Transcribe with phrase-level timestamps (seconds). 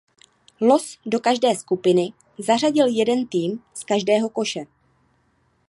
[0.61, 4.63] Los do každé skupiny zařadil jeden tým z každého koše.